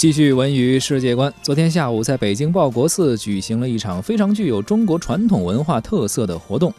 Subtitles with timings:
[0.00, 1.30] 继续文娱世界观。
[1.42, 6.72] 昨天下午，在北京报国寺举行了一场非常具有中国传统文化特色的活动。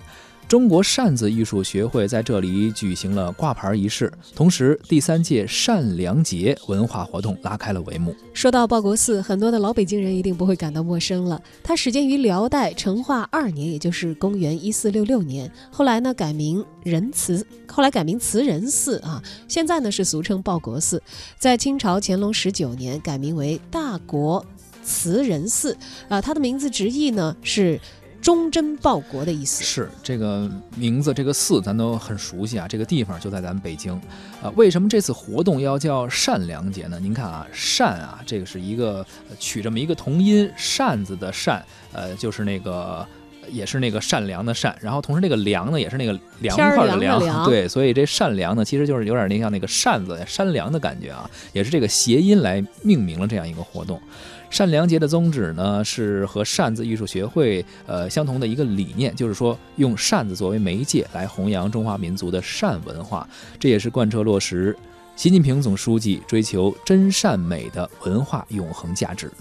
[0.51, 8.13] 中国扇子艺术学会在这里举行了挂牌仪式，同时第三届善良节文化活动拉开了帷幕。
[8.33, 11.41] 说到报国寺，很多的老北京人一定不会感到陌生了。
[11.63, 15.49] 它始建于辽代成化二年，也就是公元一四六六年。
[15.71, 19.23] 后来呢改名仁慈，后来改名慈仁寺啊。
[19.47, 21.01] 现在呢是俗称报国寺。
[21.39, 24.45] 在清朝乾隆十九年改名为大国
[24.83, 25.77] 慈仁寺
[26.09, 26.19] 啊。
[26.19, 27.79] 它的名字直译呢是。
[28.21, 32.67] 忠贞报国的意思是这个名字，这个寺咱都很熟悉啊。
[32.67, 33.93] 这个地方就在咱们北京，
[34.41, 36.99] 啊，为什么这次活动要叫善良节呢？
[37.01, 39.05] 您看啊，善啊，这个是一个
[39.39, 43.05] 取这么一个同音，扇子的扇，呃，就是那个
[43.49, 53.99] 也是那个善良的善，然后同时那个良呢，也是那个凉快的凉，对，所以这善良呢，其实就是有点那像那个扇子山凉的感觉啊，也是这个谐音来命名了这样一个活动。
[54.51, 63.27] 善良节的宗旨呢，是和扇子艺术学会呃相同的一个理念，就是说用扇子作为媒介来弘扬中华民族的善文化，
[63.57, 64.77] 这也是贯彻落实
[65.15, 69.31] 习近平总书记追求真善美的文化永恒价值。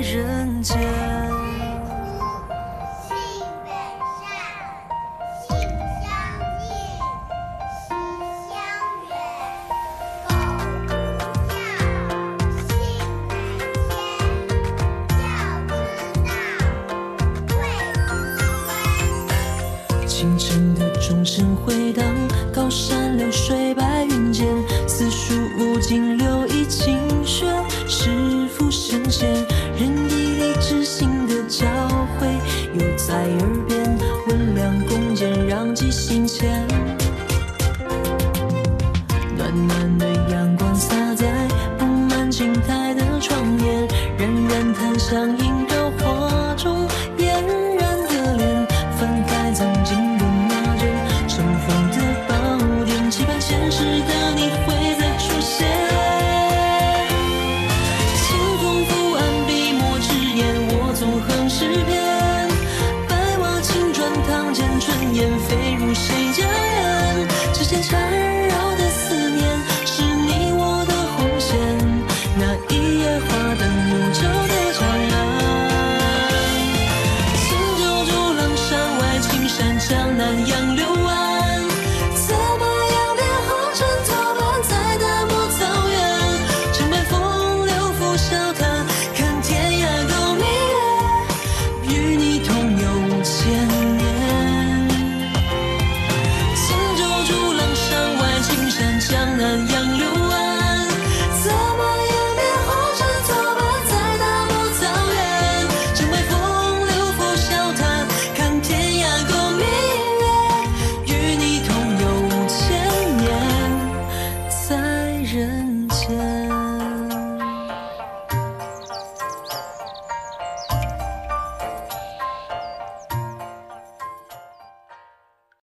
[0.00, 0.78] 人间
[21.38, 22.04] 声回荡，
[22.52, 24.44] 高山流水白云间，
[24.88, 27.46] 四书五经六艺勤学，
[27.86, 28.10] 师
[28.48, 29.32] 傅圣贤，
[29.78, 31.64] 仁义礼智信的教
[32.18, 32.26] 诲，
[32.74, 36.66] 又在耳边，温良恭俭让记心间。
[39.36, 41.24] 暖暖的阳光洒在
[41.78, 43.86] 布满青苔的窗沿，
[44.18, 45.67] 冉冉檀香映
[65.26, 66.47] 飞入谁家